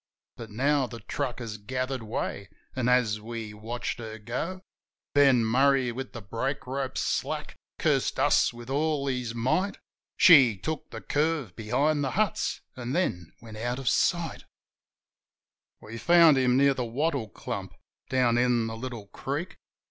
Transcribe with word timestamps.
But 0.35 0.49
now 0.49 0.87
the 0.87 1.01
truck 1.01 1.37
had 1.39 1.67
gathered 1.67 2.01
way, 2.01 2.49
an', 2.75 2.89
as 2.89 3.21
we 3.21 3.53
watched 3.53 3.99
her 3.99 4.17
go, 4.17 4.61
Ben 5.13 5.45
Murray, 5.45 5.91
with 5.91 6.13
the 6.13 6.23
brake 6.23 6.65
rope 6.65 6.97
slack, 6.97 7.55
cursed 7.77 8.19
us 8.19 8.51
with 8.51 8.67
all 8.71 9.05
his 9.05 9.35
might. 9.35 9.77
She 10.17 10.57
took 10.57 10.89
the 10.89 11.01
curve 11.01 11.55
behind 11.55 12.03
the 12.03 12.09
huts, 12.17 12.61
an' 12.75 12.93
then 12.93 13.31
went 13.43 13.57
out 13.57 13.77
of 13.77 13.87
sight. 13.87 14.45
MURRAY'S 15.79 15.81
RIDE 15.81 15.81
73 15.81 15.93
We 15.93 15.97
found 15.99 16.37
him 16.39 16.57
near 16.57 16.73
the 16.73 16.83
wattle 16.85 17.29
clump, 17.29 17.75
down 18.09 18.39
in 18.39 18.65
the 18.65 18.75
little 18.75 19.05
creek. 19.05 19.57